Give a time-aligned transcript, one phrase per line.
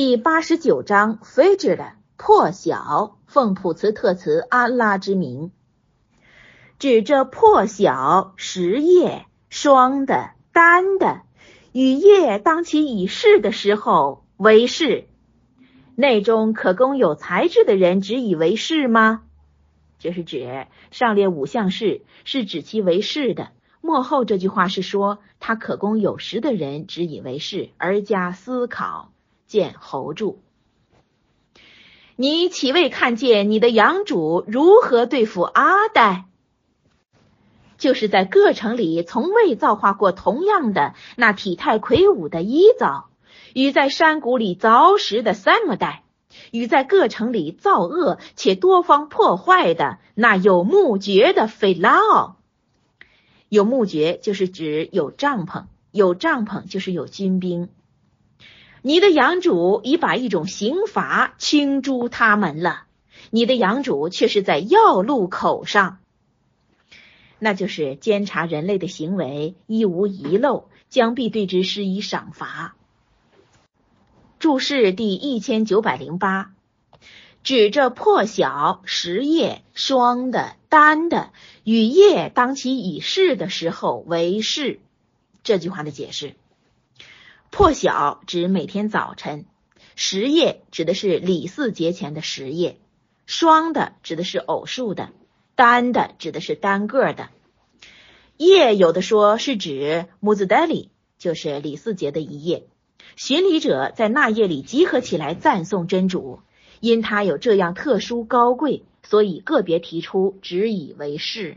[0.00, 5.50] 第八十九章 Fajr 的破晓，奉普慈特慈安拉之名，
[6.78, 11.22] 指这破晓时夜霜的单的
[11.72, 15.08] 雨夜当其已逝的时候为是。
[15.96, 19.24] 内中可供有才智的人只以为是吗？
[19.98, 23.48] 这是指上列五项事是指其为是的。
[23.80, 29.10] 末后这句话是说他可供有识的人只以为是而加思考。
[29.48, 30.42] 见侯注，
[32.16, 36.26] 你岂未看见你的养主如何对付阿呆？
[37.78, 43.08] 就是在各城里从未造化过同样的那体态魁梧的伊枣，
[43.54, 46.02] 与在山谷里凿石的三摩代，
[46.50, 52.36] 与在各城里造恶且多方破坏的那有木绝的菲拉奥。
[53.48, 57.70] 有木绝就是指有帐篷，有帐篷就是有军兵。
[58.82, 62.84] 你的养主已把一种刑罚倾诛他们了，
[63.30, 65.98] 你的养主却是在要路口上，
[67.38, 72.76] 那就是监察人类的行为一无遗漏，将必对之施以赏罚。
[74.38, 76.52] 注释第一千九百零八，
[77.42, 81.30] 指着破晓时夜霜的单的
[81.64, 84.78] 雨夜当其已逝的时候为是，
[85.42, 86.34] 这句话的解释。
[87.50, 89.46] 破晓指每天早晨，
[89.96, 92.78] 十夜指的是李四节前的十夜，
[93.26, 95.10] 双的指的是偶数的，
[95.56, 97.30] 单的指的是单个的。
[98.36, 102.66] 夜有的说是指穆兹德里，就是李四节的一夜。
[103.16, 106.40] 巡礼者在那夜里集合起来赞颂真主，
[106.80, 111.56] 因他有这样特殊高贵，所以个别提出只以为是。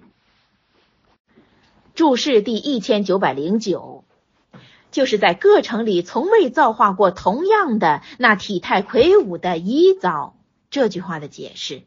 [1.94, 4.04] 注释第一千九百零九。
[4.92, 10.36] 就是在各城里从未造化过同样的那体态魁梧的伊枣，
[10.70, 11.84] 这句话的解释。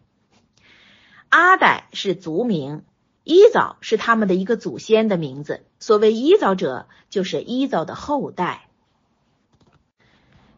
[1.29, 2.83] 阿代是族名，
[3.23, 5.65] 伊枣是他们的一个祖先的名字。
[5.79, 8.69] 所谓伊枣者，就是伊枣的后代。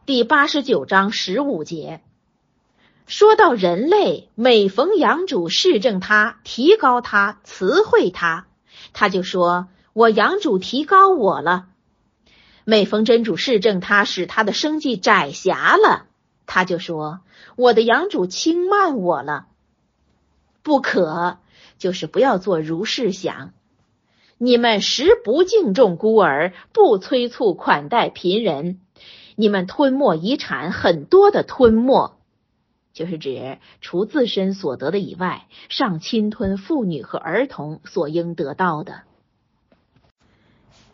[0.04, 2.00] 第八十九章十五节
[3.06, 8.46] 说到人类每逢养主示正他、提高他、词汇他，
[8.92, 11.66] 他就说：“我养主提高我了。”
[12.68, 16.06] 每逢真主示正他，使他的生计窄狭了，
[16.46, 17.20] 他就说
[17.54, 19.46] ：“我的养主轻慢我了。”
[20.64, 21.38] 不可，
[21.78, 23.52] 就是不要做如是想。
[24.36, 28.80] 你们实不敬重孤儿，不催促款待贫人，
[29.36, 32.18] 你们吞没遗产很多的吞没，
[32.92, 39.02] 就是指除自身所得的以外，尚侵吞妇女和儿童所应得到的。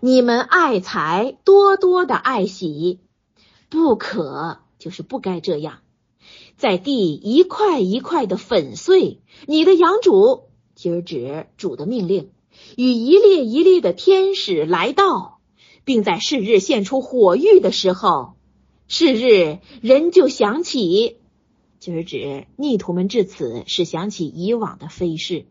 [0.05, 2.99] 你们爱财，多多的爱喜，
[3.69, 5.79] 不可，就是不该这样，
[6.57, 9.21] 在地一块一块的粉碎。
[9.47, 12.33] 你的养主，今儿指主的命令，
[12.77, 15.39] 与一列一列的天使来到，
[15.85, 18.35] 并在是日现出火狱的时候，
[18.89, 21.19] 是日人就想起，
[21.79, 25.47] 今儿指逆徒们至此是想起以往的非事，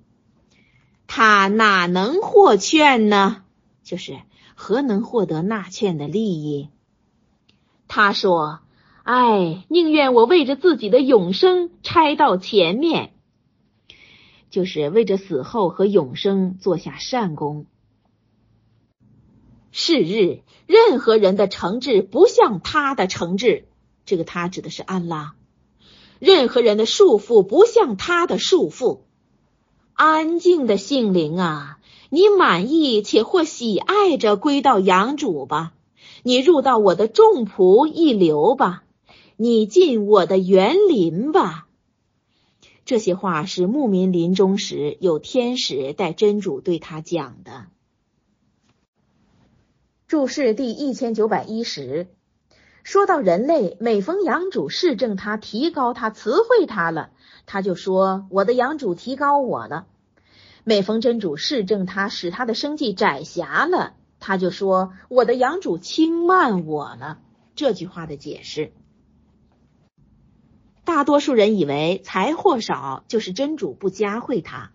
[1.07, 3.45] 他哪能获劝呢？
[3.85, 4.19] 就是。
[4.63, 6.69] 何能获得纳妾的利益？
[7.87, 8.59] 他说
[9.01, 13.11] ：“哎，宁愿我为着自己的永生拆到前面，
[14.51, 17.65] 就是为着死后和永生做下善功。
[19.71, 23.67] 是日，任何人的惩治不像他的惩治，
[24.05, 25.33] 这个他指的是安拉；
[26.19, 28.99] 任何人的束缚不像他的束缚。
[29.95, 31.79] 安静的性灵啊！”
[32.13, 35.71] 你满意且或喜爱着归到养主吧，
[36.23, 38.83] 你入到我的众仆一流吧，
[39.37, 41.69] 你进我的园林吧。
[42.83, 47.67] 这些话是牧民临终时有天使带真主对他讲的。
[50.05, 52.07] 注释第一千九百一十，
[52.83, 57.11] 说到人类每逢养主示正他、提高他、词汇他了，
[57.45, 59.87] 他就说：“我的养主提高我了。”
[60.63, 67.19] 每逢真主示正他，使他的生计窄狭了，他就说：“我的养主轻慢我了。”
[67.55, 68.71] 这句话的解释，
[70.85, 74.71] 大多数人以为财货少就是真主不加惠他，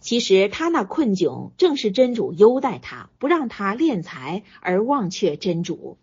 [0.00, 5.98] 其实他那困窘正是真主优待他，不让他敛财而忘却真主。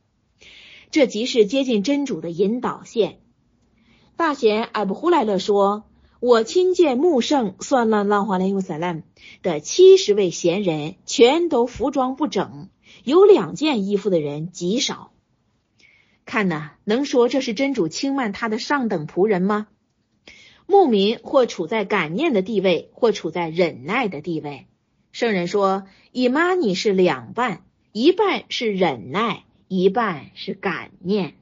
[0.92, 3.20] 这即是接近真主的引导线。
[4.16, 5.86] 大贤艾布胡莱勒说。
[6.20, 9.04] 我亲见穆圣算了浪花莱乌萨兰
[9.44, 12.70] 的七十位贤人，全都服装不整，
[13.04, 15.12] 有两件衣服的人极少。
[16.26, 19.68] 看呐，能说这是真主轻慢他的上等仆人吗？
[20.66, 24.66] 牧民或处在感念的地位，或处在忍耐的地位。
[25.12, 27.62] 圣人说，以玛尼是两半，
[27.92, 31.36] 一半是忍耐，一半是感念。